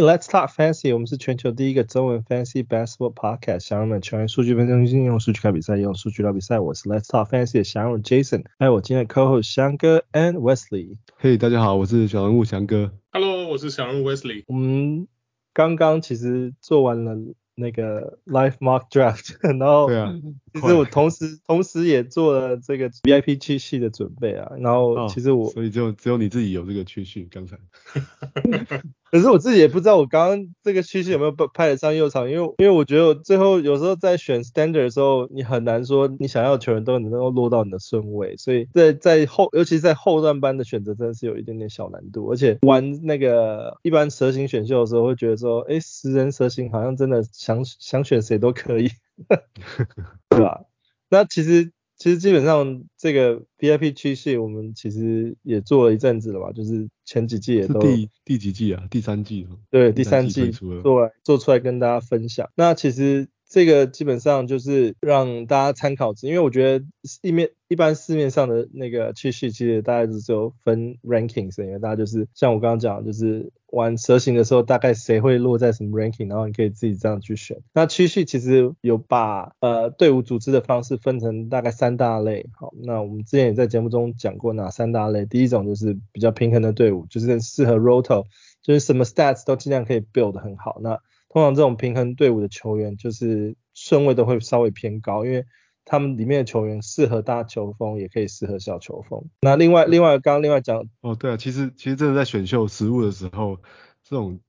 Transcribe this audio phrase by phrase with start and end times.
[0.00, 6.58] Let's Talk Fantasy，我们是全球第一个中文 Fantasy Basketball Podcast，想让我们全员数据分析中心用数据看比赛，用数据聊比赛。
[6.58, 10.96] 我是 Let's Talk Fantasy 的小人物 Jason，还有我今天的 Co-host 翔哥 and Wesley。
[11.16, 12.92] 嘿，大家好，我是小人物翔哥。
[13.12, 14.44] Hello，我是小人物 Wesley。
[14.46, 15.08] 我们
[15.52, 17.16] 刚刚其实做完了。
[17.60, 20.14] 那个 Live Mock Draft，然后对啊，
[20.54, 27.56] 其实我同时同时也做了这个 VIP 区系的准备啊，然后其实我、哦、所以只有只有你自己有这个区序刚才。
[29.10, 48.90] 可是我自己也不知道我刚刚这个趋势有没有派得上用场，因为因为我觉得我最后有时候在选 standard 的时候，你很难说你想要的球员都能够落到你的顺位，所以在在后，尤其是在后段班的选择真的是有一点点小难度，而且玩那个一般蛇形选秀的时候会觉得说，哎，十人蛇形好像真的想想选谁都可以，
[50.30, 50.64] 对吧？
[51.08, 51.72] 那其实。
[52.00, 58.86] 其实基本上这个 VIP 趋势我们其实也做了一阵子了吧，就是前几季也都第第几季啊？
[58.88, 62.48] 第三季对，第三季做来做出来跟大家分享。
[62.54, 63.26] 那其实。
[63.48, 77.56] 这个基本上就是让大家参考值，因为我觉得市面一般市面上的那个趋势，其实大概只有分 rankings，因为大家就是像我刚刚讲，就是玩蛇形的时候，大概谁会落在什么 ranking，然后你可以自己这样去选。
[77.72, 82.46] 那趋势其实有把呃队伍组织的方式分成大概三大类。
[82.52, 88.24] 好，那我们之前也在节目中讲过哪三大类，第一种就是比较平衡的队伍，就是适合 roto，
[88.62, 90.78] 就是什么 stats 都尽量可以 build 很好。
[90.82, 95.44] 那通常这种平衡队伍的球员，就是顺位都会稍微偏高，因为
[95.84, 99.24] 他们里面的球员适合大球风，也可以适合小球风。
[99.42, 103.58] 那另外，另外刚刚另外讲，哦，对啊，其实其实真的在选秀实物的时候，
[104.04, 104.40] 这种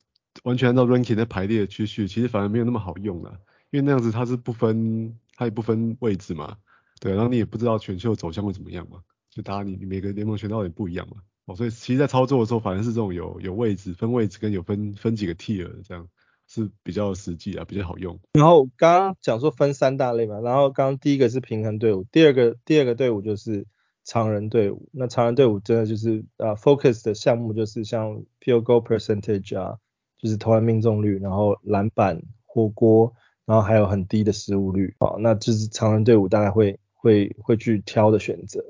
[0.44, 3.40] 完全按照 ranking 在排列的区序，其实反而没有那么好用了，
[3.72, 6.58] 因为那样子它是不分，它也不分位置嘛，
[7.02, 16.08] 对，然后你也不知道选秀走向会怎么样嘛，就大家你每个联盟选到也不一样嘛，哦，所以其实在操作的时候，反而是这种有有位置分位置跟有分分几个 tier 这样。
[16.52, 18.20] 是比较实际啊，比较好用。
[18.34, 23.68] 然后刚刚讲说分三大类嘛，然后刚刚第一个是平衡队伍，第二个第二个队伍就是
[24.04, 24.90] 常人队伍。
[24.92, 29.78] 那常人队伍真的就是啊，focus 的项目就是像 field goal percentage 啊，
[30.18, 33.14] 就是投篮命中率，然后篮板、火锅，
[33.46, 38.66] 然后还有很低的失误率啊，那就是常人队伍大概会会会去挑的选择。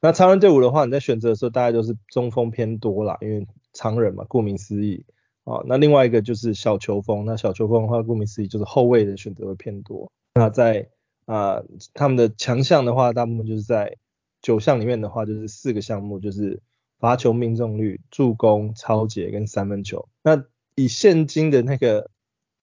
[0.00, 5.04] 那常人队伍的话，你在选择的时候大概就是中锋偏多啦，因为常人嘛，顾名思义。
[5.44, 10.10] 啊，那另外一个就是小球风，那小球风的话，顾名思义就是后卫的选择会偏多。
[10.34, 10.88] 那在
[11.24, 11.62] 啊、
[11.94, 13.96] 他们的强项的话，大部分就是在
[14.42, 16.60] 九项里面的话，就是四个项目，就是
[16.98, 20.08] 罚球命中率、助攻、抄截跟三分球。
[20.22, 20.44] 那
[20.74, 22.10] 以现今的那个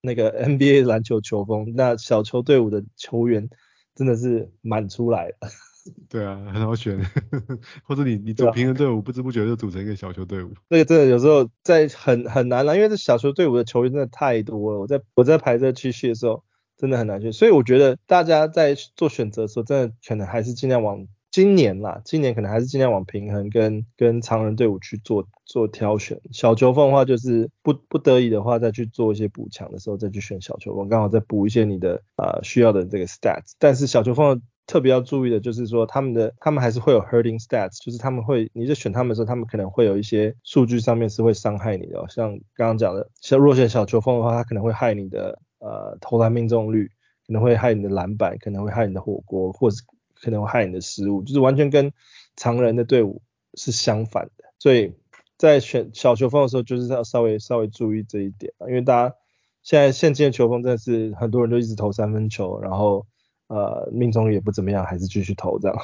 [0.01, 3.49] 那个 NBA 篮球球风，那小球队伍的球员
[3.95, 5.35] 真的是满出来了。
[6.09, 6.99] 对啊，很好选，
[7.83, 10.51] 或者你你组平衡队伍，不知不觉就组成一个小球队伍。
[10.69, 14.79] 那个真的有时候在很很难了，因为这小球队伍的球员真的太多了。
[14.79, 16.43] 我在我在排这个区序的时候，
[16.77, 17.31] 真的很难选。
[17.33, 26.19] 所以我觉得大家在做选择的时候，真的可能还是尽量往今年啦，今年可能还是尽量往平衡跟跟常人队伍去做做挑选。
[26.31, 33.51] 小球锋的话，就是不不得已的话，再去做一些补强的时候，再去选小球锋，刚好再补一些你的啊、呃、需要的这个 stats。
[33.59, 46.87] 但是小球锋的特别要注意的就是说，他们的他们还是会有 hurting stats，就是他们会，你在选他们的时候，他们可能会有一些数据上面是会伤害你的，像刚刚讲的，像若选小球风的话，他可能会害你的呃投篮命中率，
[47.25, 49.81] 可能会害你的篮板，可能会害你的火锅，或者是
[50.13, 51.91] 可能会害你的失误，就是完全跟
[52.35, 53.23] 常人的队伍
[53.55, 54.43] 是相反的。
[54.59, 54.93] 所以
[55.35, 59.15] 在选小球风的时候，就是要稍微稍微注意这一点，因为大家
[59.63, 63.07] 现在现今的球风真的是很多人都一直投三分球，然后。
[63.49, 65.77] 呃，命中率也不怎么样，还是继续投这样。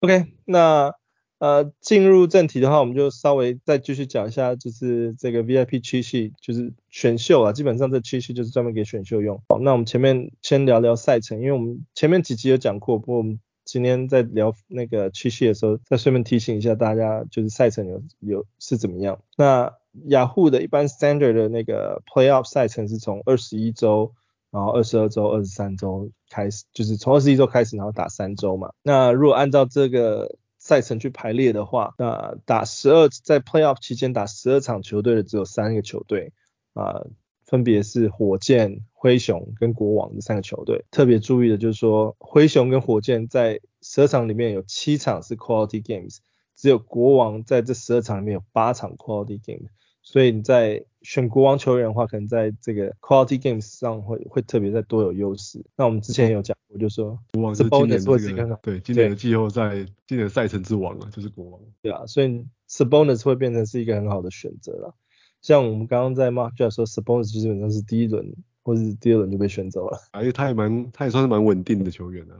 [0.00, 0.94] OK，那
[1.38, 9.42] 呃进入正题的话，我们就稍微再继续讲一下，就是这个 VIP 区系，就是选秀啊，基本上这区系就是专门给选秀用。
[9.48, 19.18] 好，那我们前面先聊聊赛程，因为我们前面几集有讲过，不过我们今天在聊那个区系的时候，再顺便提醒一下大家，就是赛程有有是怎么样。
[19.36, 19.74] 那
[20.06, 24.12] 雅虎的一般 standard 的那个 playoff 赛程是从二十一周。
[24.50, 28.72] 然后二十二周、二十三周开始，就是从二十一周开始，然后打三周嘛。
[28.82, 36.32] 那如果按照这个赛程去排列的话，那打十二在 Playoff 期间打十二场球队的只有三个球队
[36.74, 37.04] 啊，
[37.44, 40.84] 分别是火箭、灰熊跟国王这三个球队。
[40.90, 46.18] 特别注意的就是说，灰熊跟火箭在十二场里面有七场是 Quality Games，
[46.56, 49.68] 只有国王在这十二场里面有八场 Quality Games。
[50.02, 55.64] 所以你在选国王球员的话，可能在这个 quality games 上会会特别再多有优势。
[55.76, 61.60] 那我们之前有讲过，就说国王是今年的这个对今年的季后赛，今年的赛程之王啊，就是国王。
[61.80, 64.94] 对啊，所以 Sabonis 会变成是一个很好的选择了。
[65.40, 68.34] 像我们刚刚在 Draft 说，Sabonis 基本上是第一轮
[68.64, 69.98] 或是第二轮就被选走了。
[70.10, 72.34] 而且他也蛮，他也算是蛮稳定的球员啊，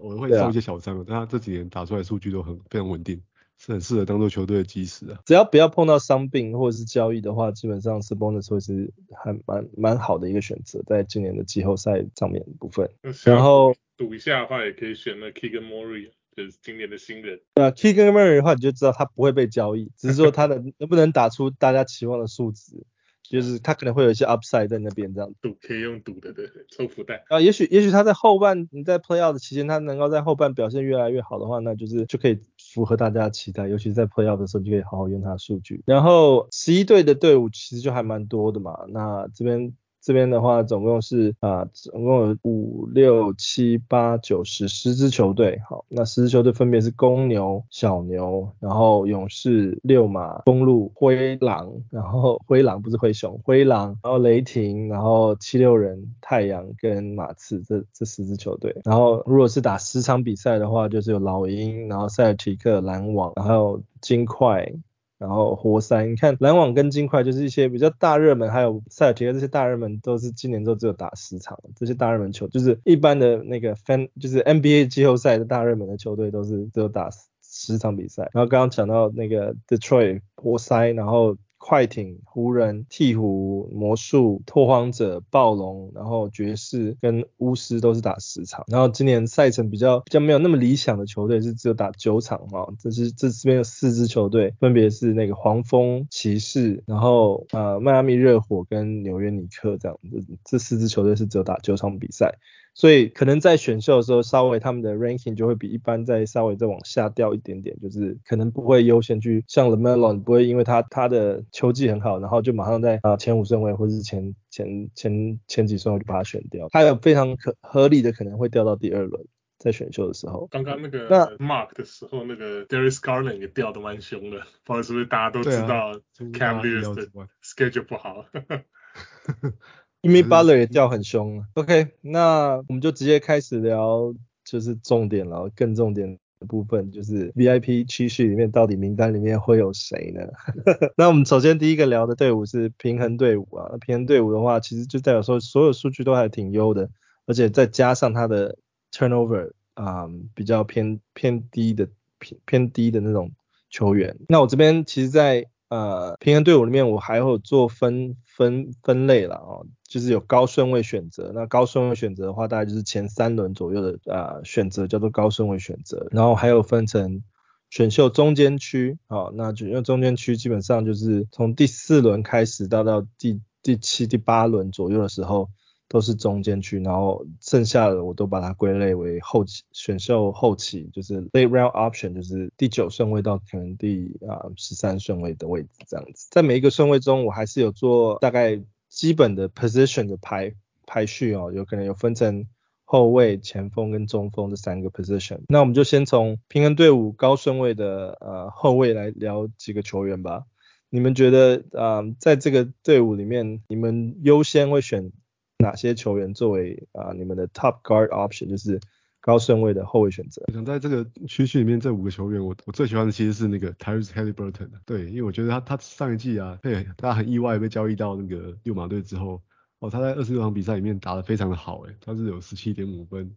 [0.00, 3.20] 偶尔会受一些小伤，啊、但他这几年打出来数据都很非常稳定。
[3.58, 8.92] 是很适合当做球队的基石啊，只要不要碰到伤病或者是交易的话，基本上 Sabonis 会是
[9.24, 12.90] 还蛮蛮好的一个选择，在今年的季后赛上面部分。
[13.24, 17.40] 然后赌一下的话，也可以选那 Keegan Murray，就是今年的新人。
[17.54, 22.84] 对啊，Keegan Murray 的话，你就知道他不会被交易，只是说他的 能不能打出大家期望的数值。
[23.28, 32.38] 就是他可能会有一些 upside 在那边这样赌可以用赌的对，抽福袋啊，也许也许他在后半你在 play out 的期间，他能够在后半表现越来越好的话，那就是就可以
[32.76, 35.82] 符合大家的期待，尤其是在 playoff 的时候就可以好好用它的数据。
[35.86, 39.74] 然后十一队的队伍其实就还蛮多的嘛，那这边。
[40.06, 45.60] 这边的话，总共是啊，总共有五六七八九十十支球队。
[45.68, 58.80] 好，那十支球队分别是公牛、小牛，然后勇士、六马、公鹿、灰狼，然后灰狼不是灰熊，灰狼，然后雷霆，然后七六人、太阳跟马刺这这十支球队。
[58.84, 64.72] 然后如果是打十场比赛的话，就是有老鹰，然后塞尔提克、篮网，然后金块。
[65.18, 77.08] 然后活塞，你看篮网跟金块就是一些比较大热门，还有塞尔提克这些大热门都是今年都只有打十场，这些大热门球就是一般的那个 fan 就是 NBA 季后赛的大热门的球队都是只有打
[77.42, 78.28] 十场比赛。
[78.32, 81.36] 然后刚刚讲到那个 Detroit 活塞，然后。
[81.68, 88.64] 快艇、湖人、鹈鹕、魔术、拓荒者、暴龙，然后爵士跟巫师都是打十场。
[88.68, 92.72] 然后今年赛程比较比较没有那么理想的球队是只有打九场哈。
[92.78, 99.98] 这是这这边有四支球队，分别是那个黄蜂、骑士，然后呃迈阿密热火跟纽约尼克这样。
[100.08, 102.32] 这这四支球队是只有打九场比赛。
[102.78, 116.68] 所以可能在选秀的时候，稍微他们的 ranking 就会比一般再稍微再往下掉一点点，就是可能不会优先去像 LaMelo，不会因为他他的球技很好，然后就马上在啊前五顺位或者是前前前前几顺位就把他选掉。
[116.70, 119.24] 他有非常可合理的可能会掉到第二轮，
[119.58, 120.46] 在选秀的时候。
[120.48, 121.08] 刚刚那个
[121.38, 127.08] Mark 的时候，那个 Darius Garland 也掉的蛮凶的，不知道是不是大家都知道 Cavaliers 的
[127.42, 128.26] schedule 不好。
[130.06, 131.44] Jimmy Butler 也掉很凶了。
[131.54, 134.14] OK，那我们就直接开始聊，
[134.44, 140.20] 就是重点了，更重点的部分就是 VIP 区序里面到底名单里面会有谁呢？
[140.96, 143.76] 那我们首先第一个聊的队伍是平衡队伍啊。
[143.80, 146.90] 平衡队伍的话，其实就代表说所有数据都还挺优的，
[147.26, 148.56] 而且再加上他的
[148.92, 151.88] turnover 啊、嗯、比较偏偏低的
[152.18, 153.30] 偏偏低的那种
[153.70, 154.16] 球员。
[154.28, 159.64] 那我这边其实在呃平衡队伍里面，我还会有做分分分类了啊。
[159.88, 167.22] 就是有高顺位选择，那高顺位选择的话，大概就是前三轮左右的啊、选择叫做高顺位选择，然后还有分成
[167.70, 175.48] 选秀中间区，好，那选秀中间区基本上就是从第四轮开始到到第第七、第八轮左右的时候
[175.88, 188.60] 都是中间区，然后剩下的我都把它归类为后期选秀后期，就是 late round option，就是第九顺位到可能第啊十三顺位的位置这样子，在每一个顺位中，我还是有做大概。
[188.96, 190.54] 基本的 position 的排
[190.86, 192.46] 排序哦，有可能有分成
[192.86, 195.40] 后卫、前锋跟中锋这三个 position。
[195.48, 200.44] 那我们就先从平衡队伍高顺位的呃后卫来聊几个球员吧。
[200.88, 205.12] 你们觉得啊、呃，在这个队伍里面，你们优先会选
[205.58, 208.80] 哪些球员作为啊、你们的 top guard option，就是
[209.26, 210.40] 高顺位的后卫选择？
[210.46, 214.70] 我想在这个区区里面，这五个球员，我我最喜欢的其实是那个 Tyrese Halliburton。
[214.84, 219.42] 对，因为我觉得他他上一季啊，被他很意外被交易到那个六马队之后，
[219.80, 223.28] 哦，他在二十六场比赛里面打得非常的好，诶，他是有十七点五分，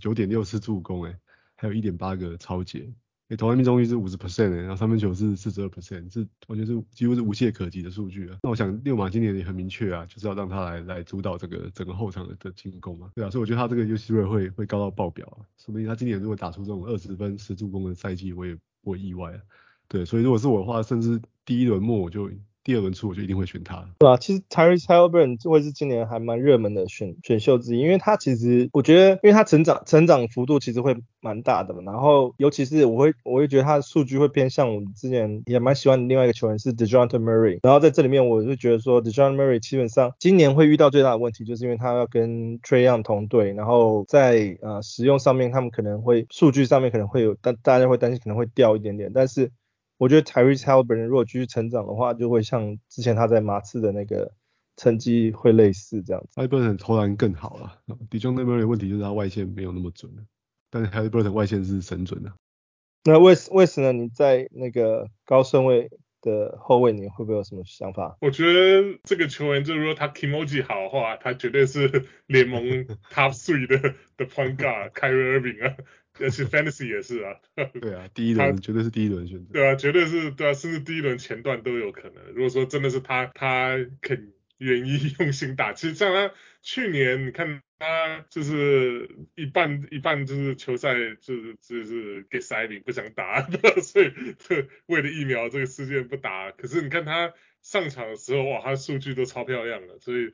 [0.00, 1.16] 九点六次助攻，诶，
[1.56, 2.88] 还有一点八个超节。
[3.36, 8.38] 投篮命中率是五十 percent 然后三分球是四十二 percent，是完全是几乎是无懈可击的数据啊。
[8.42, 13.10] 那我想六马今年也很明确啊，就是要让他来来主导这个整个后场的进攻嘛。
[13.14, 19.40] 对啊，所以我觉得他这个 UCR 会会高到爆表啊，说不定他今年如果打出这种二十分十助攻的赛季，我也不会意外啊。
[19.88, 22.30] 对，所以如果是我的话，甚至第一轮末我就。
[22.64, 49.50] 第二轮出我就一定会选他，对啊，其实 Tyrese Haliburton 会是今年还蛮热门的选选秀之一，因为他其实我觉得，因为他成长成长幅度其实会蛮大的嘛，然后尤其是我会我会觉得他的数据会偏向我们之前也蛮喜欢的另外一个球员是 Dejounte Murray，然后在这里面我就觉得说 Dejounte Murray 基本上今年会遇到最大的问题，就是因为他要跟 Trae Young 同队，然后在呃使用上面他们可能会数据上面可能会有，但大家会担心可能会掉一点点，但是。
[50.02, 54.32] 我觉得 Tyrese Haliburton 如果继续成长的话，就会像之前他在马刺的那个
[54.76, 56.40] 成绩会类似这样子。
[56.40, 57.78] Haliburton 投篮更好了
[58.10, 60.10] ，Dejounte Murray 的问题就是他外线没有那么准，
[60.70, 62.32] 但是 Haliburton 外线是神准的。
[63.04, 65.88] 那为为什么你在那个高顺位
[66.20, 68.16] 的后卫，你会不会有什么想法？
[68.20, 72.60] 我觉得这个球员，就是说他 Kimoji 好的话，他绝对是联盟
[73.14, 75.76] Top Three 的的 Point Guard，Kyrie Irving 啊，
[76.20, 77.36] 而且 Fantasy 也是啊。
[77.80, 79.52] 对啊，第一轮绝对是第一轮选择。
[79.52, 82.24] 对啊，绝对是，对啊，甚至第一轮前段都有可能。
[82.34, 87.60] 如果说真的是他，他肯愿意 用心打，其实像他去年，你看。
[87.84, 93.42] 他就是一半一半就是球赛就是就是给塞饼不想打，
[93.82, 94.12] 所以
[94.86, 96.52] 为了疫苗这个事件不打。
[96.52, 100.32] 可是你看他上场的时候，哇，他数据都超漂亮的，所以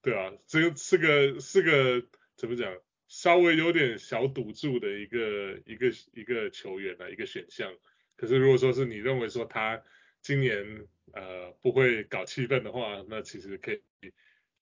[0.00, 2.06] 对啊，这个是个是个
[2.38, 2.72] 怎么讲，
[3.08, 7.72] 稍微有点小赌注的一个一个一个球员啊，一个选项。
[8.16, 9.82] 可是如果说是你认为说他
[10.22, 13.80] 今年呃不会搞气氛的话，那其实可以。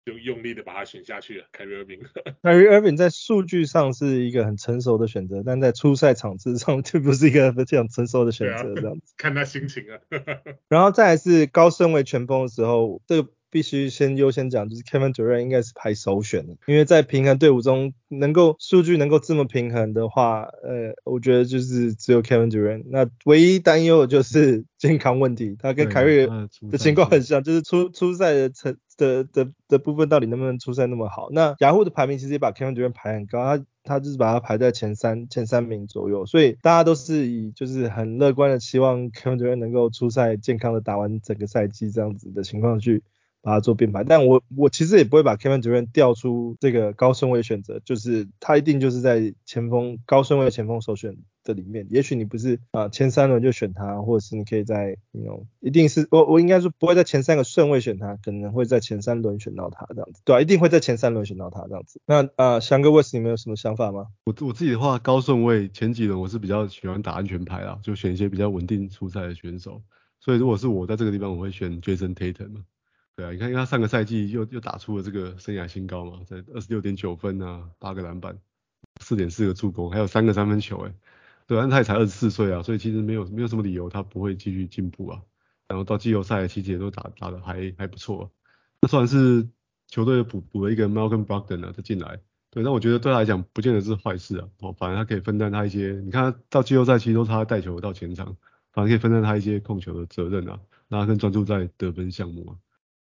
[0.07, 2.07] 用用力的把他选下去了，Kyrie Irving。
[2.41, 9.15] Kyrie Irving 在数据上是一个很成熟的选择，但在初赛场次上就不是一个非常成熟的选择，这样子。
[9.17, 9.99] 看他心情啊。
[10.71, 13.29] 然后再来是高升为前锋的时候，这个。
[13.57, 22.85] 必须先优先讲，就是 Kevin Durant 应该是排首选的，因为在平衡队伍中，能够数据能够这么平衡的话，呃，我觉得就是只有 Kevin Durant。
[22.91, 26.27] 那唯一担忧的就是健康问题，他跟凯瑞
[26.71, 31.31] 的情况很像，就是出出赛的成的的的，的部分到底能不能出赛那么好？
[31.31, 43.03] 那雅虎的排名其实也把 Kevin Durant 排很高，他他就是把他排在前三前三名左右，所以大家都是以就是很乐观的期望 Kevin Durant 能够出赛健康的打完整个赛季这样子的情况去。
[43.47, 51.87] 把它做编排，但我我其实也不会把 Kevin Durant 调出这个高顺位选择，就是他一定就是在前锋高顺位前锋首选的里面。
[51.89, 60.21] 也许你不是啊、前三轮就选他，或者是你可以在那种一定是我我应该说不会在前三个顺位选他，可能会在前三轮选到他这样子。
[60.25, 62.01] 对啊，一定会在前三轮选到他这样子。
[62.05, 64.09] 那啊，翔、哥，Wes 你们有什么想法吗？
[64.25, 69.81] 我我自己的话，高顺位前几轮我是比较喜欢打安全牌啊，就选一些比较稳定出赛的选手。
[70.19, 72.63] 所以如果是我在这个地方，我会选 Jason Tatum 嘛。
[73.17, 78.39] 对啊，你看，因为他上个赛季又又打出了这个生涯新高嘛，在二十六点九分啊，八个篮板，
[79.01, 80.95] 四点四个助攻，还有三个三分球，哎，
[81.47, 85.23] 对啊，但他也才二十四岁啊，所以其实没有没有什么理由他不会继续进步啊。
[85.67, 88.31] 然后到季后赛其实也都打打得还还不错，
[88.83, 89.49] 那算是
[89.89, 92.21] 球队补补了一个 Malcolm Brogdon 啊，他进来，
[92.51, 98.37] 对，但我觉得对他来讲不见得是坏事啊，哦，反而他可以分担他一些，你看到季后赛其实都是他带球到前场，
[98.73, 102.53] 反而可以分担他一些控球的责任啊，让他更专注在得分项目啊。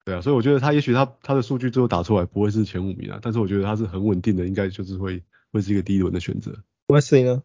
[0.04, 6.64] 对啊，所以我觉得他也许他他的数据最后打出来不会是前五名啊，但是我觉得他是很稳定的，应该就是会会是一个第一轮的选择。
[6.88, 7.44] Wesley 呢？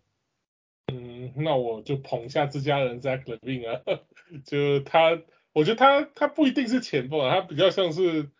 [0.87, 4.01] 嗯，那我就捧一下自家人 Zach Levine 啊，
[4.43, 5.19] 就他，
[5.53, 8.31] 我觉得他他不一定是前锋啊，他比较像是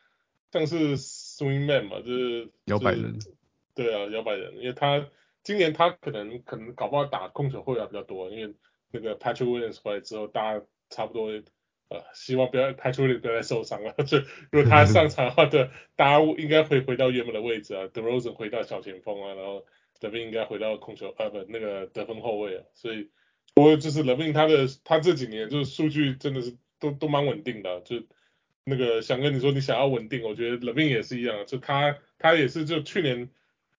[0.51, 3.19] 像是 Swing Man 嘛，就是摇摆人。
[3.75, 5.05] 对啊，摇摆人，因为他
[5.43, 8.55] 今年他可能可能搞不好打控球会啊比较多，因为
[8.89, 11.29] 那个 Patrick Williams 回来之后，大家差不多。
[11.89, 13.94] 呃，希望不要排除你不要再受伤了。
[14.06, 14.17] 就
[14.51, 17.84] 如果他上场的话，对，大家应该会回到原本的位置啊。
[17.94, 19.65] DeRozan 回到小前锋啊，然后
[20.01, 22.63] LaVine 应该回到控球，呃，不，那个得分后卫啊。
[22.74, 23.10] 所以，
[23.53, 27.79] 不过就是 LaVine 他的他这几年就是数据真的是都都蛮稳定的。
[27.82, 28.03] 就
[28.65, 31.46] 那个想跟你说，你想要稳定，我觉得 LaVine 也是一样。
[31.48, 33.29] 就他他也是就去年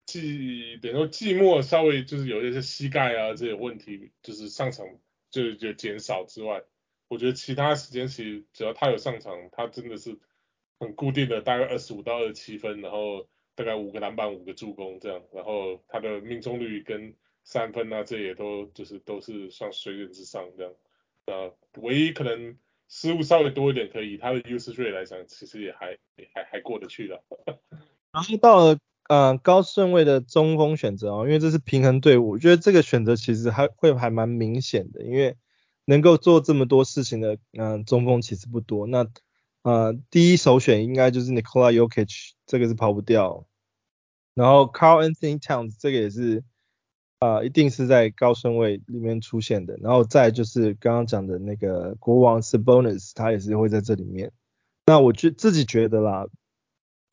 [0.06, 4.86] 季等于说季末稍微就是有一些膝盖啊这些问题，就是上场
[5.30, 6.62] 就就减少之外。
[7.08, 10.18] 我觉得其他时间其实只要他有上场，他真的是
[10.78, 20.72] 很固定的，大概二十五到二十七分，然后大概五个篮板、五个助攻这样，然后他的命中率跟三分啊，这也都就是都是算水准之上这样。
[21.26, 25.96] 呃，唯一可能失误稍微多一点，可以他的 usage rate 来讲，其实也还
[26.34, 27.22] 还还过得去的。
[28.12, 35.34] 然后到了呃高顺位的中锋选择哦，因为这是平衡队伍，我觉得这个选择其实还会还蛮明显的，因为。
[35.88, 38.86] 能够做这么多事情的，嗯、中锋其实不多。
[38.86, 39.06] 那，
[39.62, 43.46] 呃，第一首选应该就是 Nikola Jokic，这个是跑不掉。
[44.34, 46.44] 然后 Karl-Anthony Towns 这个也是，
[47.20, 49.78] 啊、一定是在高顺位里面出现的。
[49.78, 54.30] 然后再就是刚刚讲的那个国王 Sabonis，他也是会在这里面。
[54.84, 56.26] 那我觉自己觉得啦，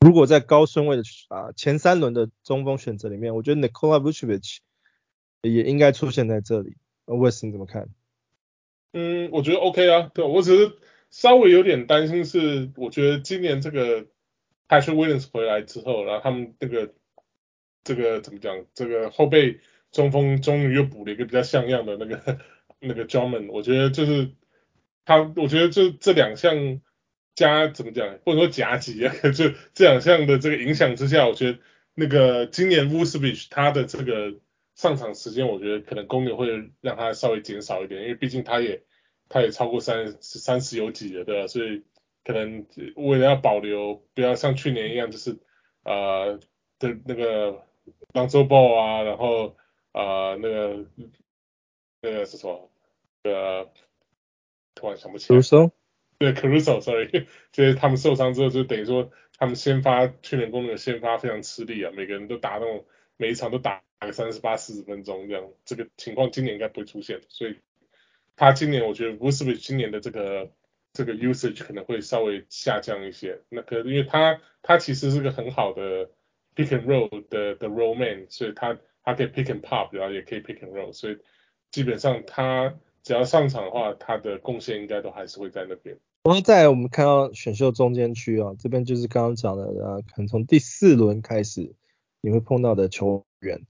[0.00, 4.58] 如果在高顺位的啊、前三轮的中锋选择里面，我觉得 Nikola Vucevic
[5.40, 6.76] 也应该出现在这里。
[7.06, 7.88] Wes 你怎么看？
[8.92, 10.72] 嗯，我觉得 OK 啊，对，我只是
[11.10, 14.06] 稍微有点担心是，我觉得今年这个
[14.68, 16.94] Patrick Williams 回来之后，然后他们那个
[17.84, 19.60] 这个怎么讲，这个后备
[19.92, 22.38] 中锋终于又补了一个比较像样的那个
[22.80, 24.30] 那个 Drummond，我觉得就是
[25.04, 26.80] 他，我觉得就这两项
[27.34, 31.58] 加怎么讲，或者说夹击啊， 就这两项的这个影响之下，我觉得
[31.94, 34.36] 那个今年 Vucevic 他的这个。
[34.76, 36.46] 上场时间我觉得可能公牛会
[36.80, 38.84] 让他稍微减少一点，因为毕竟他也
[39.28, 41.46] 他也超过三三十有几了，对吧、啊？
[41.48, 41.82] 所以
[42.22, 45.38] 可能为了要保留，不要像去年一样，就是
[45.82, 46.38] 呃
[46.78, 47.64] 的那个
[48.12, 49.56] Lonzo Ball 啊，然后
[49.92, 50.86] 呃那个
[52.02, 52.70] 那个是什么？
[53.22, 53.68] 呃，
[54.74, 55.38] 突然想不起来。
[55.40, 55.72] Caruso？
[56.18, 67.56] 对，Caruso，sorry， 就是他们受伤之后，就等于说他们先发去年公牛先发非常吃力啊，每个人都打那种每一场都打个三十八四十分钟这样，这个情况今年应该不会出现，所以。
[68.38, 70.50] 他今年我觉得 Vucevic 今年的这个
[70.92, 76.10] 这个 usage 可能会稍微下降一些，那可能因为他他其实是个很好的
[76.54, 81.16] pick and roll 的的 roll man，所以他他可以 pick and pop，然后也可以 pick and roll，所以
[81.70, 85.96] 基本上他只要上场的话，他的贡献应该都还是会在那边。
[86.24, 91.74] 然后再来我们看到选秀中间区啊，这边就是刚刚讲的啊，可能从第四轮开始
[92.26, 93.64] 你会碰到的球员。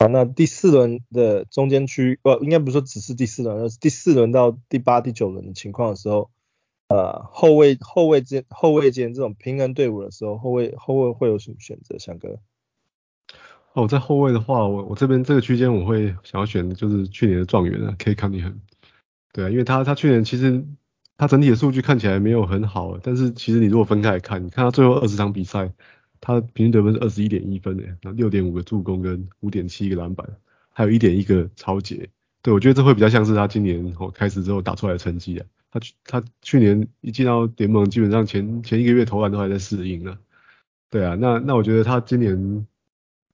[0.00, 6.28] 好，那第四轮的中间区，不，应该不是说只是第四轮，而是第四轮到第八、第九轮的情况的时候，
[6.88, 11.96] 呃，后卫后卫间后卫间这种平衡队伍的时候，后卫后卫会有什么选择？
[12.00, 12.40] 翔哥？
[13.74, 18.60] 哦，在后卫的话，我我这边这个区间我会想要选的就是去年的状元啊可以看你很。
[19.32, 20.66] 对啊，因为他他去年其实
[21.16, 25.72] 他整体的数据看起来没有很好，但是其实你如果分开来看，你看他最后二十场比赛。
[26.26, 30.26] 他平均得分是二十一点一分诶，那六点五个助攻跟五点七个篮板，
[30.72, 32.08] 还有一点一个抄截。
[32.40, 35.44] 对，我觉得这会比较像是他今年哦开始之后打出来的成绩啊。
[35.70, 40.16] 他去他去年一进到联盟，基本上前前一个月投篮都还在适应呢。
[40.88, 42.66] 对啊，那那我觉得他今年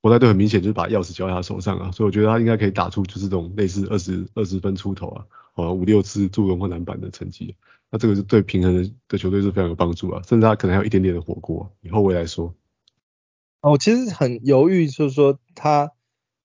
[0.01, 7.55] 国泰队很明显就是把钥匙交在他手上啊，所以我觉得他应该可以打出就是这种类似二十二十分出头啊，哦五六次助攻或篮板的成绩。
[7.89, 12.53] 那这个是对平衡的的球队是非常有帮助啊，甚至他可能还有一点点的火锅，以后卫来说。
[13.61, 15.91] 我其实很犹豫，就是说他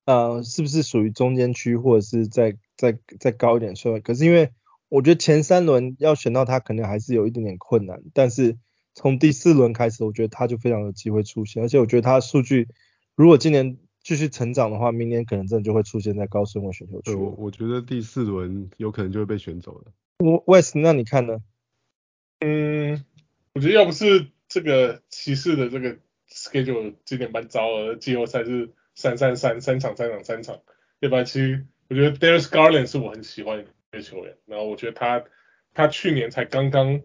[0.04, 4.00] 呃是不是属于中间区，或者是再再再高一点顺位。
[4.00, 4.50] 可是因为
[4.90, 8.02] 我觉得前三轮要选到他，可能还是有一点点困难。
[8.12, 8.58] 但是
[8.94, 11.62] 从第四轮开始，我觉得他就非常有机会出现。
[11.62, 12.68] 而且我觉得他的数据
[13.14, 17.14] 如果今年继续成长的话，明年可能真的就会出现在高顺位选秀区。
[17.14, 19.92] 我我觉得第四轮有可能就会被选走了。
[20.18, 21.38] 我 West，那你看呢？
[22.40, 23.02] 嗯，
[23.54, 25.96] 我觉得要不是这个骑士的这个。
[26.36, 30.60] Schedule 今年蛮糟的，季后赛是三三三三场三场三场，
[31.00, 31.24] 对吧？
[31.24, 35.24] 其实我觉得 Darius Garland 是我很喜欢的球员，然后我觉得他
[35.72, 37.00] 他去年才刚刚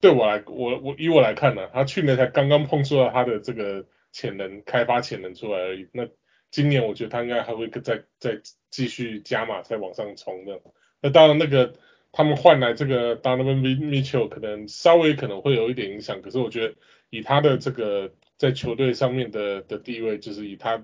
[0.00, 5.88] 对我来我我以我来看呢、他去年才刚刚碰触到他的这个潜能开发潜能出来而已。
[5.92, 6.06] 那
[6.50, 10.60] 今年我觉得他应该还会再再继续加码再往上冲的。
[11.00, 11.72] 那当然那个
[12.12, 16.74] 他们换来这个 Donovan Mitchell 可能稍微可能会有一点影响，可是我觉得
[17.08, 18.12] 以他的这个。
[18.38, 20.78] 在球队上面的的地位，就是以他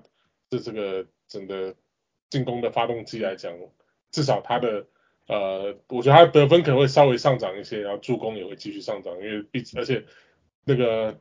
[0.49, 1.73] 的这个整个
[2.29, 3.53] 进攻的发动机来讲，
[4.11, 4.85] 至少他的
[5.27, 10.03] 呃，我觉得他得分可能会稍微上涨一些，然后助攻也会继续上涨，因为毕而且
[10.65, 11.17] 那个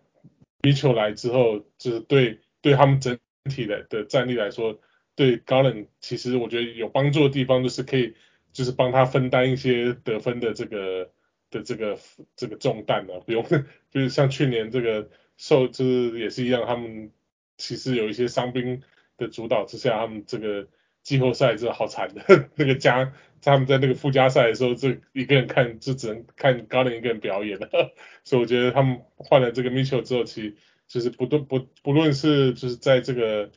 [0.63, 4.79] 米球来之后，就是对对他们整体的的战力来说，
[5.15, 8.17] 对高冷其实我觉得有帮助的地方就是可以
[8.53, 11.13] 就是帮他分担一些得分的这个
[11.51, 11.99] 的这个
[12.35, 13.45] 这个重担啊，不用
[13.93, 15.09] 就是像去年这个。
[15.37, 17.11] 受就是也是一样，他们
[17.57, 18.83] 其实有一些伤兵
[19.17, 20.69] 的主导之下，他们这个
[21.03, 22.49] 季后赛是好惨的。
[22.57, 27.69] 那个加他们在那个附加赛的时候，这一个人看就只能看高点一个人表演了。
[28.25, 30.55] 所以我觉得他们换了这个 Mitchell 之后，其实
[30.89, 33.51] 就是不论不不论是就是在这个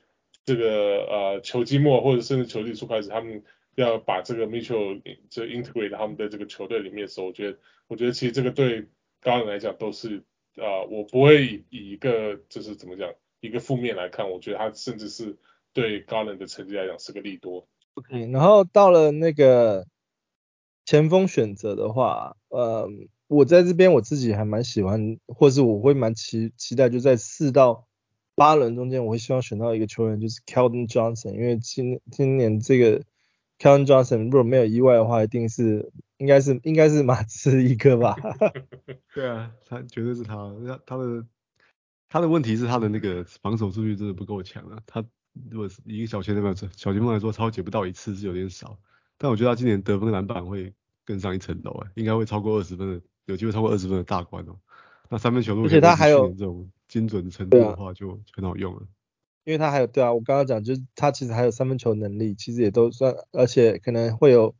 [0.45, 3.43] 这个呃球季末或者甚至球季初开始，他们
[3.75, 8.87] 要把这个 Mitchell 就 integrate 他们的这个球队里面的时候，我觉得我觉得其实这个对
[9.21, 10.23] 高人来讲都是。
[10.57, 15.37] 啊、我不会以一个就是怎么讲一个负面来看，我觉得他甚至是
[15.71, 17.67] 对高人的成绩来讲是个利多。
[17.93, 19.85] OK，然后到了那个
[20.85, 22.89] 前锋选择的话，呃，
[23.27, 27.87] 我在这边我自己还蛮喜欢，或是我会蛮期期待，就在四到
[28.33, 33.03] 八轮中间，我会希望选到一个球员，就是 Keldon Johnson，因为今今年这个
[33.59, 35.91] Keldon Johnson 如果没有意外的话，一定是。
[36.17, 38.15] 应该是应该是马刺一个吧，
[39.13, 40.33] 对啊，他绝对是他，
[40.65, 41.25] 他他的
[42.09, 45.05] 他的问题是他的那个防守数据真的不够强啊，他
[45.51, 48.79] 如果是一个小前锋小前锋来说，抄截不到一次是有点少，
[49.19, 50.73] 但我觉得他今年得分篮板会
[51.05, 54.57] 更上一层楼啊，应该会超过二十分的，有机会超过二十分的大关哦。
[55.09, 58.81] 那三分球而且他还有这种精准程度的话就很好用了，
[59.45, 64.55] 因为他还有对啊，我刚刚讲就是他其实还有三分球能力，其实也都算，而且可能会有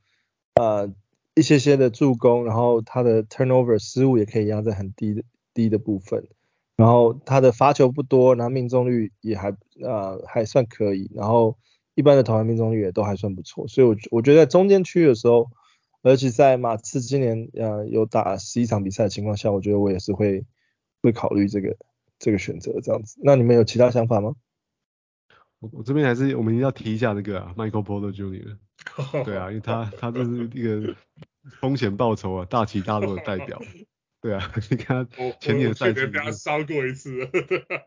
[0.54, 0.94] 呃。
[1.38, 5.24] 一些些的助攻，然后他的 turnover 失误也可以压在很低的
[5.54, 6.28] 低的部分，
[6.76, 11.58] 然后他的罚球不多，然后命中率也还呃还算可以，然后
[11.94, 15.50] 一般的投篮命中率也都还算不错，所以我我觉得在中间区的时候，
[16.02, 20.46] 而且在马刺今年呃有打十一场比赛的情况下，我觉得我也是会
[21.02, 21.78] 会考虑这个
[22.18, 23.20] 这个选择这样子。
[23.24, 24.34] 那你们有其他想法吗？
[25.60, 28.58] 我我这边还是我们一定要提一下那个、啊、Michael Porter Jr.
[29.26, 30.96] 对啊，因为他他就是一个
[31.60, 33.62] 风险报酬啊，大起大落的代表。
[34.20, 35.08] 对啊，你看
[35.40, 37.30] 前年赛季被他烧过一次，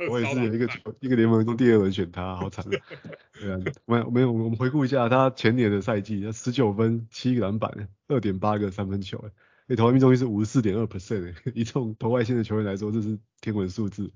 [0.09, 2.65] 我也是有一个球一个联盟中第二轮选他，好惨。
[3.35, 9.31] 对啊，没有没有我们回顾一下他前年的赛季，他十九分七个篮板，二点八个三分球，哎，
[9.67, 14.13] 那投篮命中率是五十四点二 percent， 以这种投外线的球员来说，这是天文数字。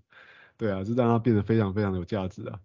[0.56, 2.60] 对啊，这让他变得非常非常有价值啊。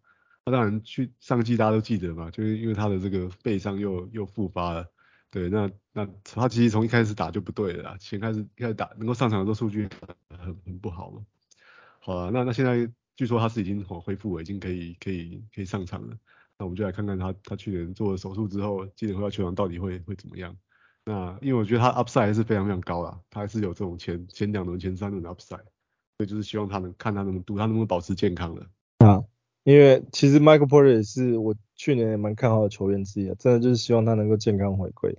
[0.50, 4.86] 当然去上季大家都记得嘛，就是因为他的这个背伤又又复发了。
[5.32, 9.88] 对，那那他其实从一开始打就不对了啦，先开始一开始打能够上场的数据
[10.30, 11.22] 很很不好嘛。
[12.00, 16.18] 好了，那那现在据说他是已经恢复了，已经可以可以可以上场了。
[16.58, 20.56] 那我们就来看看他他去年做了手术之后，今年回到球场到底会会怎么样？
[21.06, 25.64] 那因为我觉得他 upside 还是非常非常高啦，他还是有这种前前两轮前三轮的 upside，
[26.18, 28.68] 所以就是希望他能看他能赌他能不能保持健康了。
[29.00, 29.24] 啊，
[29.72, 31.56] 因为其实 Michael Porter 也是我。
[31.82, 35.18] 去年也蛮看好的球员之一，真的就是希望他能够健康回归。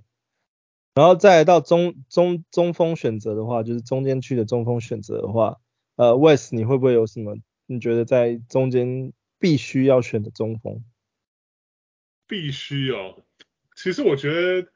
[0.93, 5.57] 然后再来到中中中锋选择的话，就是中间区的中锋选择的话，
[5.95, 7.35] 呃，West 你会不会有什么？
[7.65, 10.83] 你觉得在中间必须要选的中锋？
[12.27, 13.23] 必须哦，
[13.75, 14.67] 其实我觉得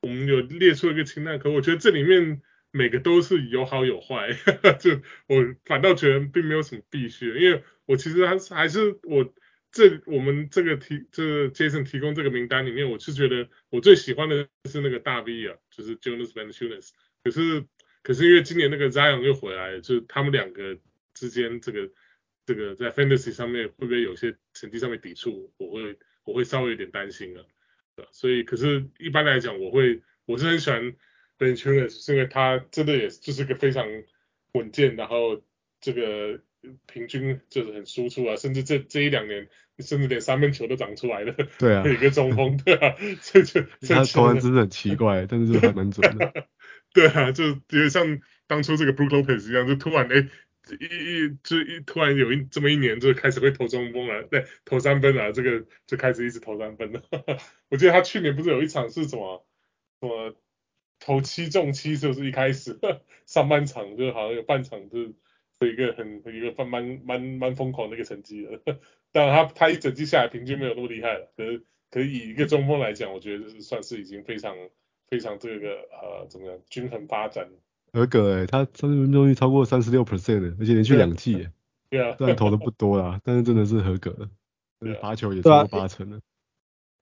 [0.00, 2.40] 我们有列出一个清单，可我觉得这里面
[2.76, 4.32] 每个都是有好有坏，
[4.78, 9.34] 就我反倒觉得并没有什么必须，因为我其实还是还是我。
[9.72, 16.92] 这我们这个提这个 Jason 提供这个名单里面，我是觉得我最喜欢的是那个大 V 啊，就是 Jonas Valanciunas。
[17.22, 17.66] 可是
[18.02, 20.78] 可是因为今年那个 Zion 又回来了，就是他们两个
[21.12, 21.90] 之间这个
[22.46, 27.44] 这个在 Fantasy 上面会不会有些成绩上面抵触，我会我会稍微有点担心啊。
[28.12, 30.94] 所以可是一般来讲，我会我是很喜欢
[31.38, 33.86] Valanciunas，是因为他真的也就是个非常
[34.52, 35.42] 稳健，然后
[35.80, 36.40] 这个。
[36.88, 39.46] 平均就是很输出啊，甚至这这一两年，
[39.78, 41.32] 甚至连三分球都长出来了。
[41.60, 46.48] 对啊，一个中锋，对啊，这就他投篮真的很奇怪，但是就还蛮准的。
[46.92, 50.28] 对啊，就有点像当初这个 Brook Lopez 一样，就突然哎
[50.80, 57.02] 一一就一突然有一这么一年就开始会投中锋了，对，投三分了，这个就开始一直投三分了。
[57.70, 59.46] 我记得他去年不是有一场是什么
[60.00, 60.34] 什么
[61.00, 62.78] 投七中七，就是一开始
[63.26, 65.14] 上半场就好像有半场就是。
[65.58, 68.60] 是一个很一个蛮蛮蛮蛮疯狂的一个成绩了，
[69.10, 74.54] 当然他他一整季下来平均没有那么厉害了，可是可是以一个中锋来讲，我觉得是算是已经非常
[75.08, 77.48] 非常这个呃怎么样均衡发展。
[77.94, 81.48] 合格哎，他三分命中率超过三十六 percent，而且连续两季，
[81.88, 84.10] 对啊，虽然投的不多啦，但是真的是合格
[84.80, 86.20] 的，罚球也超过八成了。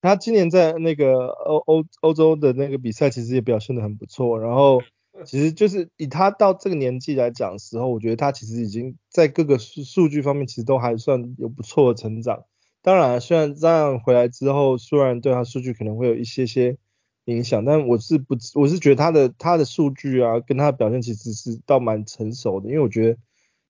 [0.04, 4.82] 他今年在那个欧欧欧洲的那个比赛其实也表现的很不错，然后。
[5.24, 12.46] 其实就是以他到这个年纪来讲的时候，我觉得他其实已经在各个数数据方面其实都还算有不错的成长。
[12.82, 16.76] 当然，虽然这样回来之后，虽然对他数据可能会有一些些
[17.26, 22.68] 影响，但我是不，我是觉得他的他的数据啊，跟他的表现其实是倒蛮成熟的。
[22.68, 23.16] 因为我觉得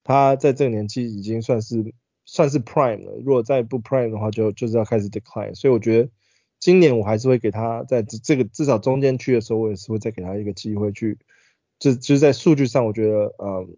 [0.03, 1.93] 他在这个年纪已经算是
[2.25, 5.55] 算是 prime 了，如果再不 prime 的话就，就就是要开始 decline。
[5.55, 6.09] 所以我觉得
[6.65, 11.19] 今年我还是会给他在这个至少中间区的时候，我也是会再给他一个机会去。
[11.79, 13.69] 就就是在数据上，我觉得，呃，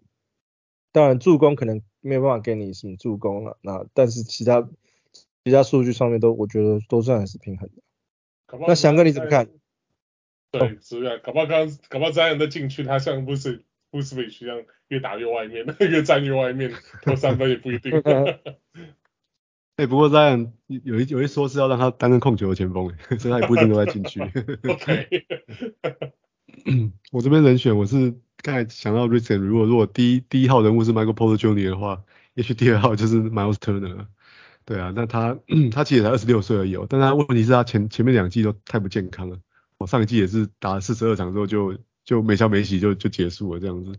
[0.93, 4.69] 当然助攻可能没有办法给你什么助攻了，那但是其他
[5.43, 7.83] 其他数据上面都我觉得都算是平衡的。
[8.65, 9.49] 那翔哥你怎么看？
[10.51, 16.71] 对，是啊，搞不好刚搞不好这样的禁区，他像不是不是委屈一样，越打越外面， 越站越外面，
[17.01, 17.91] 投三分也不一定。
[19.77, 24.19] 哎、欸，不过这样有一有一说是要让他担任控球的前锋，所以他也不一定都在禁区。
[24.67, 25.07] OK。
[27.11, 31.69] 我这边人选，我是刚才想到 Recent，如果如果第一第一号人物是 Michael Porter Jr.
[31.69, 34.07] 的话，也许第二号就是 Miles Turner。
[34.65, 35.37] 对啊，那他
[35.71, 39.37] 他其实才二十六岁而已哦，但他问题是他前前面两季都太不健康了，
[39.77, 43.93] 我上一季也是打了四十二场之后就就没消没息就就结束了这样子。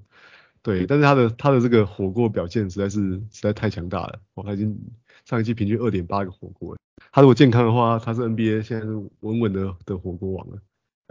[0.63, 4.79] 对，但是他的他的这个火锅表现实在是实在太强大了，哦，他已经
[5.25, 6.77] 上一季平均二点八个火锅，
[7.13, 10.59] 他如果健康的话，他是 NBA 现在是稳稳的的火锅王了。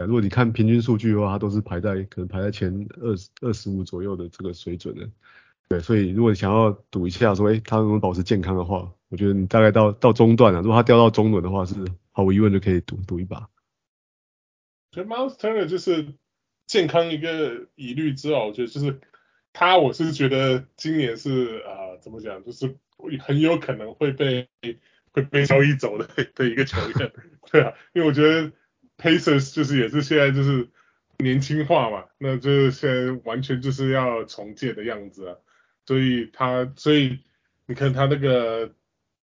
[0.06, 5.08] 如果你看平均数据的话，它都是排在可能排在前二十二十五左右的这个水准的。
[5.68, 11.74] 对，所以如果你想要赌一下说，哎，他能不能保持健康的话，我觉得你大概到到中段啊，如果他掉到中轮的话，是
[12.12, 13.48] 毫无疑问就可以赌赌一把。
[14.92, 16.14] 所以 Miles Turner 就是
[16.68, 19.00] 健康一个疑虑之后，我觉得就是
[19.58, 22.76] 他，我是觉得今年是啊、呃，怎么讲，就是
[23.20, 24.48] 很有可能会被
[25.12, 27.12] 会被交易走的的一个球员。
[27.50, 28.52] 对啊，因为我觉得。
[29.00, 30.68] Pacers 就是也是现在就是
[31.18, 35.36] 年轻化嘛，那就是现在完全就是要重建的样子啊，
[35.86, 37.20] 所以他所以
[37.66, 38.74] 你看他那个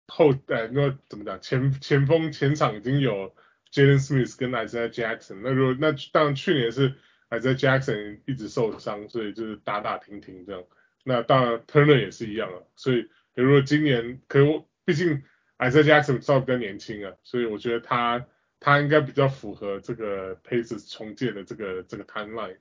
[0.06, 3.34] 后哎那怎么讲前前锋前场已经有
[3.70, 6.94] Jalen Smith 跟 Isaiah Jackson，那如果那当然去年是
[7.30, 10.64] 还在 Jackson 一直受伤，所以就是打打停停这样，
[11.04, 15.22] 那当然 Turner 也是一样啊，所以比如说今年可我毕竟
[15.58, 18.26] Isaiah Jackson 稍微比较年轻啊，所以我觉得他。
[18.62, 22.58] 他应该比较符合这个 pace 重建的这个这个 timeline，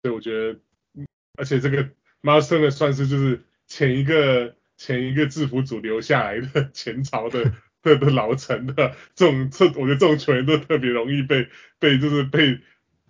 [0.00, 0.58] 所以我觉得，
[1.36, 1.90] 而且这个
[2.22, 11.46] Myles Turner 算是就是前一个前一个制服组留下来的 前朝的的的老臣的这种这，我觉得这种球员都特别容易被
[11.78, 12.58] 被就是被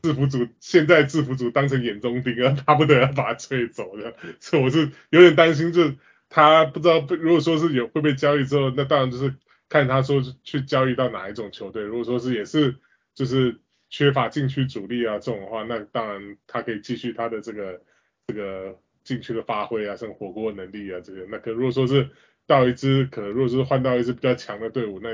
[0.03, 5.97] 制服组现在制服组当成眼中钉啊， 巴不得要把他吹走的，所以我是有点担心，就是
[6.29, 9.35] 他不知道如果说是有会被交易之后，那当然就是。
[9.69, 12.77] 看他说去交易到哪一种球队，如果说是也是
[13.15, 17.81] 就是缺乏禁区主力啊这种的话，那当然他可以继续他的这个
[18.27, 21.27] 这个禁区的发挥啊，像火锅能力啊这些。
[21.31, 22.11] 那可如果说是
[22.47, 25.09] 到一支可能如果是换到一支比较强的队伍，那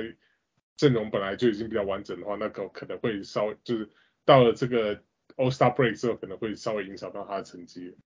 [0.77, 3.89] 阵容本来就已经比较完整的话，那可可能会稍微就是
[4.29, 4.97] 到了这个
[5.37, 7.97] All Star Break 之后，可能会稍微影响到他的成绩。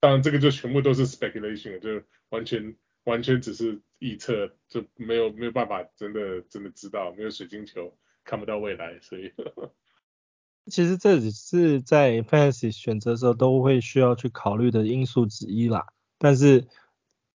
[0.00, 2.74] 当然这个就全部都是 speculation，就完全。
[3.04, 9.32] 完全只是预测，就没有没有办法真的真的知道，没有水晶球看不到未来，所以
[10.70, 15.84] 其实这只是在 fantasy 选择的时候都会需要去考虑的因素之一啦。
[16.16, 16.68] 但是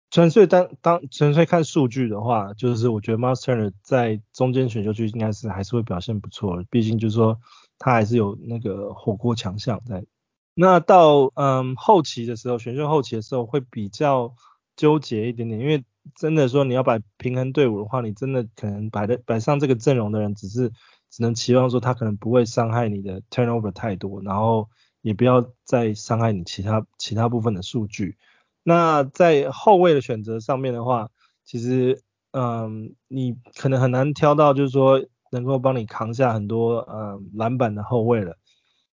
[0.09, 7.37] 纯粹当当纯粹看数据的话，就是我觉得 Master 在中间选秀区应该是还是会表现不错的，毕竟就是说
[7.79, 10.05] 他还是有那个火锅强项在。
[10.53, 14.33] 那到嗯后期的时候，选秀后期的时候会比较。
[14.77, 20.71] 纠结一点点，因为真的说你要摆平衡队伍的话，你真的可能摆的摆上这个阵容的人，只是
[21.09, 24.69] 只能期望说他可能不会伤害你的 turnover 太多，然后
[25.01, 28.17] 也不要再伤害你其他其他部分的数据。
[28.61, 31.09] 那在后卫的选择上面的话，
[31.43, 38.37] 其实嗯，你可能很难挑到就是说能够帮你扛下很多呃篮板的后卫了，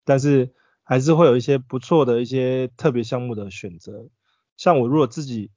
[0.05, 4.09] 但是还是会有一些不错的一些特别项目的选择，
[4.57, 5.51] 像我如果自己。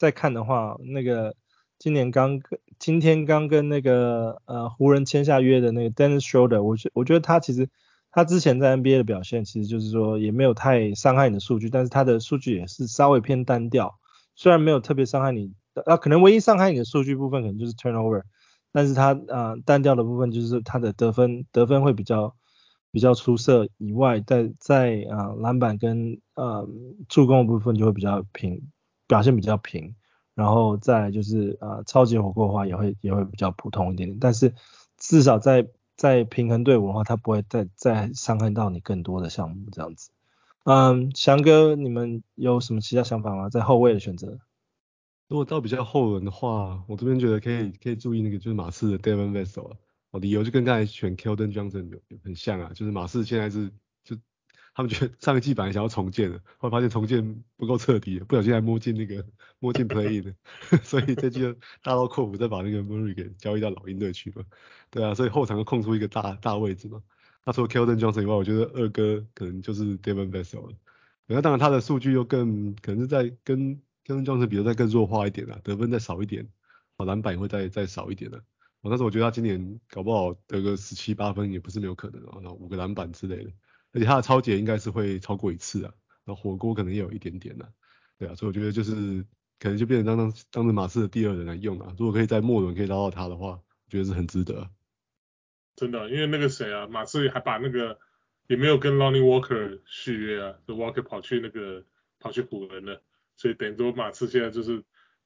[0.00, 1.36] 在看的话，那个
[1.78, 7.68] 今年刚跟今天刚跟那个呃湖人签下约的那个 Dennis Schroeder，我觉我觉得他其实
[8.10, 13.98] 他之前在 NBA 的表现，其实就是说也没有太伤害你的数据，但是他的数据也是稍微偏单调，
[14.34, 15.52] 虽然没有特别伤害你，
[15.84, 18.22] 啊可能唯一伤害你的数据部分可能就是 turnover，
[18.72, 22.34] 但是他啊、呃、单调的部分就是他的得分得分会比较
[22.90, 26.68] 比较出色以外，在在啊篮板跟呃
[27.08, 28.60] 助攻的部分就会比较平。
[29.10, 29.96] 表现比较平，
[30.36, 34.54] 然后再就是呃超级火锅的话也会也会比较普通一点点，但是
[34.96, 40.12] 至少在在平衡队伍的话，他不会再再伤害到你更多的项目这样子。
[40.62, 43.48] 嗯，翔哥，你们有什么其他想法吗？
[43.48, 44.38] 在后卫的选择？
[45.30, 49.76] 如果到比较后轮的话，我这边觉得可以可以注意那个就是马刺的 Devin Vassell 啊，
[50.10, 53.70] 我理由就跟刚才选 Keldon Johnson 有很像啊，就是马刺现在是
[54.04, 54.18] 就。
[54.72, 59.26] 他们觉得上一季本来想要重建的，后来发现重建不够彻底，不小心还摸进那个
[59.58, 60.34] 摸进 play in
[60.84, 64.44] 所以这季就大刀阔斧再把那个 Murray 给交易到老鹰队去了。
[64.88, 67.02] 对啊，所以后场又空出一个大大位置嘛。
[67.44, 70.76] 那除了 Keldon Johnson 以外，我觉得二哥可能就是 Devin Vassell 了。
[71.26, 76.48] 那当然他的数据又更可能是在跟 Keldon Johnson 比，再更弱化一点了，得分再少一点，
[76.96, 78.38] 哦篮板也会再再少一点了。
[78.82, 83.50] 哦，但是我觉得他今年搞不好得个十七八分也不是没有可能啊，然后五个篮板之类的。
[83.92, 85.92] 而且他的抄截应该是会超过一次啊，
[86.24, 87.72] 然后火锅可能也有一点点的，
[88.18, 89.24] 对啊，所以我觉得就是
[89.58, 91.94] 可能就变成当当当成马刺的第二人来用啊。
[91.98, 94.70] 如果可以在末轮可以捞到他的话，我觉得是很值得。
[95.76, 97.98] 真的，因为那个谁啊，马刺还把那个
[98.46, 101.84] 也没有跟 Lonnie Walker 续约啊，就 Walker 跑去那个
[102.18, 103.02] 跑去湖人了，
[103.40, 104.82] 所以等于说马刺现在就是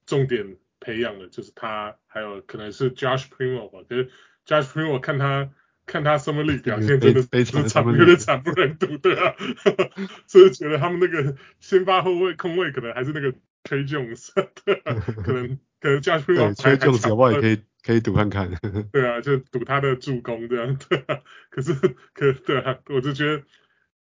[0.06, 4.10] 重点培养的就是他，还有可能是 Josh Primo 吧，可是
[4.46, 5.50] Josh Primo 看他。
[5.86, 7.28] 看他 Summer League 表现真的是
[7.68, 9.34] 惨，有点惨不忍睹，对啊，
[10.26, 13.30] 所以觉得他们那个先发后卫空位可能还是那个
[13.64, 14.30] Tre Jones，
[14.64, 18.50] 对啊，可能可能 Josh Primo Jones 搞不好也可以可以赌看看，
[18.92, 21.74] 对啊，就赌他的助攻这样，对啊，可是
[22.14, 23.42] 可对啊，我就觉得，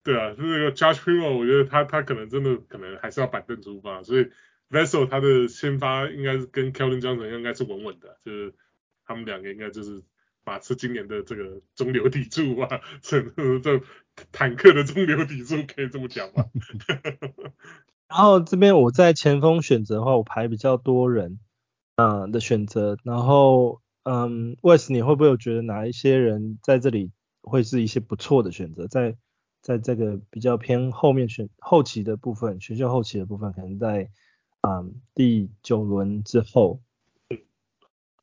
[0.04, 4.30] 对啊，就是那个 Josh Primo，我觉得他他可能真的可能还是要板凳出发，所以
[4.70, 8.54] Vassell 他的先发应该是跟 Kelvin Johnson 应该是稳稳的，就是
[9.06, 10.04] 他们两个应该就是。
[10.46, 13.22] 马刺今年的这个中流砥柱啊， 这
[13.60, 13.82] 这
[14.34, 16.44] 坦克的中流砥柱可以这么讲吗？
[18.10, 21.40] 然后这边我在前锋选择的话，我排比较多人
[21.96, 28.88] 嗯的选择，然后嗯，Wes 你会不会有觉得哪一些人在这里会是一些不错的选择？
[28.88, 29.16] 在
[29.64, 34.10] 在这个比较偏后面选后期的部分，选秀后期的部分，可能在
[34.60, 36.82] 啊、嗯、第九轮之后。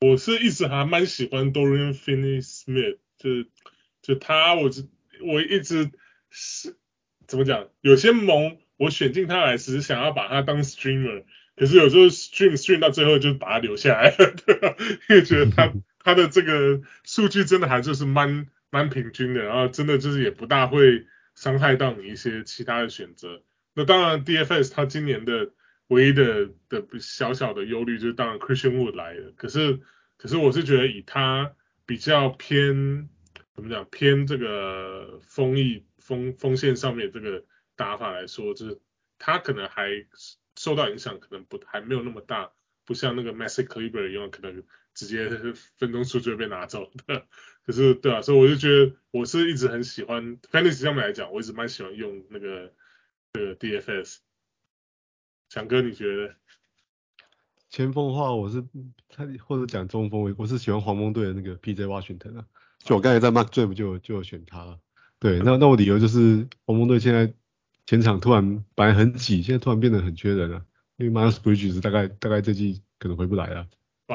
[0.02, 3.48] 我是一直还蛮喜欢 Dorian Finney-Smith，就是
[4.02, 4.70] 就他，我
[5.26, 5.90] 我一直
[6.28, 6.76] 是
[7.26, 7.68] 怎么讲？
[7.80, 11.24] 有些盟我选进他来只是想要把他当 streamer，
[11.56, 14.76] 可是有时候 stream stream 到最后就把他留下来了，对吧？
[15.08, 15.72] 因为觉得他
[16.04, 21.06] 他的这个数据真的还就是蛮蛮平均的，然后真的就是也不大会。
[21.40, 23.42] 伤害到你一些其他的选择。
[23.72, 25.52] 那当然，DFS 他今年的
[25.86, 29.32] 唯一的的小小的忧虑就是，当然 Christian Wood 来了。
[29.38, 29.80] 可是，
[30.18, 31.54] 可是我是觉得以他
[31.86, 33.08] 比较偏
[33.54, 38.78] 怎么讲偏这个锋翼锋锋线上面这个打法来说，就是
[39.18, 39.88] 他可能还
[40.56, 42.52] 受到影响，可能不还没有那么大，
[42.84, 44.62] 不像那个 Maxi Kleber 一样可能。
[44.94, 45.28] 直接
[45.78, 47.26] 分钟数就被拿走的，
[47.64, 52.72] 可是对啊，所以我就觉得我是一直很喜欢 Fantasy 上面来讲，我一直蛮喜欢用那个
[53.32, 54.16] 这个 DFS。
[55.48, 56.34] 强哥你觉得？
[57.70, 58.64] 前锋的话，我是
[59.08, 62.44] 他或者讲中锋，我是喜欢黄蜂队的那个 PJ 沃逊腾啊。
[62.78, 64.78] 就我刚才在 Mock Draft 就就有选他了。
[65.18, 67.32] 对，那那我理由就是黄蜂队现在
[67.86, 70.64] 前场突然本来很挤，现在突然变得很缺人了，
[70.96, 73.68] 因为 Miles Bridges 大概大概这季可能回不来了。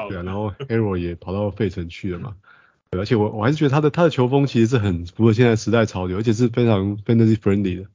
[0.08, 2.36] 对啊，然后 Arrow 也跑到费城去了嘛，
[2.90, 7.88] 对，而且我我还是觉得他的他的球风其实是很符合现在时代潮流，而且是非常 fantasy friendly 的。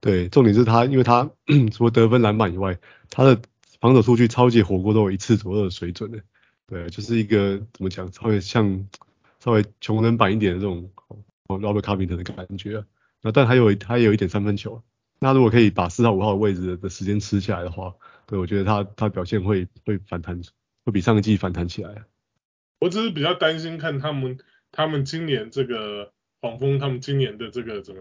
[0.00, 1.28] 对，重点是他，因为他
[1.72, 2.78] 除了得分篮板以外，
[3.10, 3.40] 他的
[3.80, 6.20] 防守数据超级火锅都有一次左右的水准的。
[6.66, 8.86] 对，就是一个怎么讲，稍微像
[9.42, 10.88] 稍微穷人版一点的这种
[11.48, 12.84] Robert Carpenter 的感觉。
[13.22, 14.80] 那但还有他也有一点三分球，
[15.18, 17.92] 那如果可以把四号五号的位置的时间吃下来的话，
[18.26, 20.40] 对，我觉得他他表现会会反弹。
[20.88, 22.06] 会比上个季反弹起来。
[22.78, 24.38] 我只是比较担心看他们，
[24.72, 28.00] 他们今年这个黄蜂，他们今年的这个怎么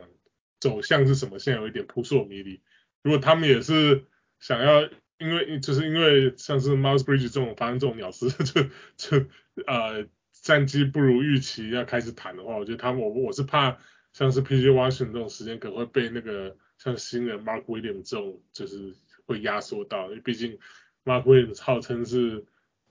[0.61, 1.37] 走向是什么？
[1.37, 2.61] 现在有一点扑朔迷离。
[3.03, 4.05] 如果他们也是
[4.39, 4.83] 想要，
[5.17, 8.63] 因为就是因为像是 Miles Bridge 这种发生这种鸟事，就
[8.95, 9.27] 就
[9.65, 13.77] 呃战绩不如预期要开始谈的话，我觉得他们我我是怕
[14.13, 18.95] 像是 PG Washington 这种时间可能会被那个像新人 Mark Williams 这种就是
[19.25, 20.57] 会压缩到，因为毕竟
[21.03, 22.45] Mark Williams 号称是。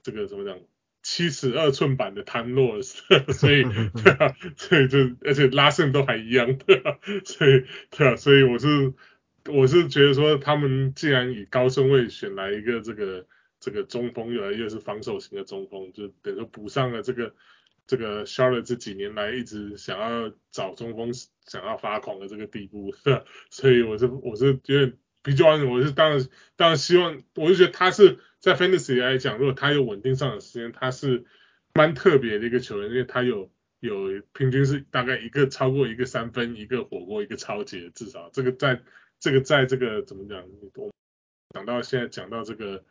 [0.07, 0.57] 这个怎么讲？
[1.03, 2.81] 七尺二寸版的 Time Lord，
[3.33, 3.63] 所以
[4.03, 8.93] 对啊，所以就而且拉伸都还一样，对啊，所以对啊，所以我是
[9.49, 13.25] 我是觉得说，他们既然以高顺位选来一个这个
[13.59, 17.33] 这个中锋，越来越是防守型的中锋，就等于说补上了这个
[17.85, 21.11] 这个 Charlotte 这几年来一直想要找中锋
[21.45, 22.93] 想要发狂的这个地步，
[23.51, 28.19] 所以我是我是觉得比较，我是当然当然希望，我就觉得他是。
[28.39, 31.25] 在 Fantasy 来讲，如果他有稳定上的时间，他是
[31.73, 38.81] 蛮特别的一个球员，因为他有有平均是大概一个超过一个三分，一个火锅，一个超级，至少这个在
[39.19, 40.43] 这个在这个怎么讲？
[40.75, 40.91] 我
[41.55, 42.85] 讲到现在讲到这个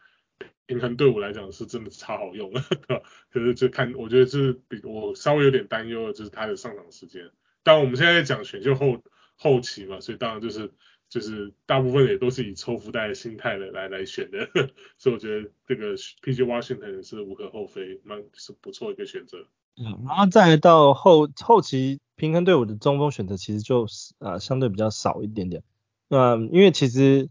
[0.67, 2.53] 平衡队伍来讲，是真的超好用，
[3.31, 7.31] 可是就看我觉得是比我稍微有点担忧的就是他的上场时间。
[7.63, 9.01] 但我们现在在讲选秀后
[9.37, 10.73] 后期嘛，所以当然就是。
[11.09, 14.49] 就是大部分也都是以抽福袋的心态来来来选的，
[14.99, 19.47] 所以我觉得这个 PG Washington 是无可厚非，蛮是不错一个选择。
[19.77, 23.87] 嗯，然后再到后后期平衡队伍的中锋选择其实就
[24.19, 25.63] 呃相对比较少一点点，
[26.09, 27.29] 嗯，因为其实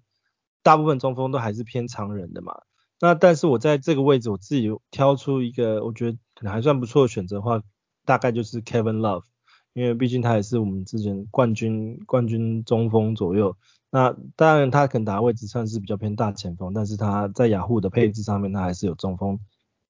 [0.64, 2.62] 大部分中锋都还是偏长人的嘛。
[3.02, 7.62] 那但是我在这个位置我自己挑出一个我觉得可能还算不错的选择的话，
[8.06, 9.24] 大概就是 Kevin Love。
[9.76, 13.58] 因为毕竟他也是我们之前冠军冠军中锋左右，
[13.92, 19.38] 那当然他可能打的位置算是比较偏大前锋，但是他在雅虎的配置上面，他还是有中锋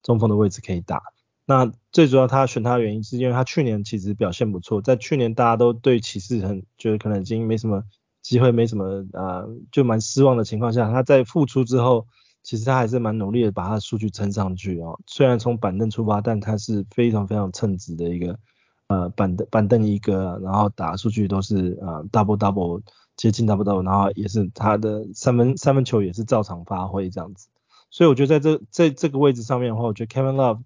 [0.01, 1.03] 中锋的位置可以打。
[1.45, 7.83] 那最主要他选他的原因是因为他去年其实表现不错，在去年大家都对骑士很觉得可能已经没什么
[8.23, 12.07] 机会，没什么呃就蛮失望的情况下，他在复出之后，
[12.41, 14.99] 其实他还是蛮努力的把他的数据撑上去哦。
[15.05, 18.39] 虽然从板凳出发，但他是非常非常称职的一个。
[18.87, 22.83] 呃，板凳板凳一个，然后打出去都是呃 double double
[23.15, 27.47] 接近 double double，然后也是他的三分三分球也是照常发挥这样子，
[27.89, 30.61] 所以我觉得在这在这个位置上面的话，我觉得 Kevin Love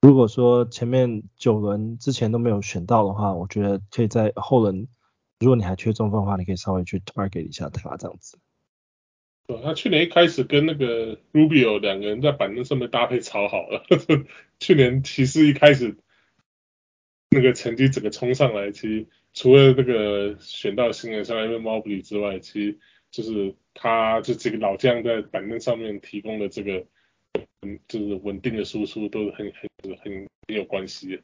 [0.00, 4.88] 如果说前面九轮之前都没有选到的话，我觉得可以在后轮，
[5.38, 8.38] 如果你还缺中锋的话，你可以稍微去 target 一下他这样子。
[9.46, 13.82] 对，他去年一开始跟那个 Rubio 两个人在板凳上面搭配超好了，
[14.58, 15.98] 去年骑士一开始。
[17.30, 22.78] 那个成绩整个冲上来，其实除了那个选到新人上来因为 m o b l y 之外，其实
[23.10, 26.86] 就是他就这个老将在板凳上面提供的这个，
[27.60, 31.22] 嗯，就是稳定的输出都是很很很很有关系的。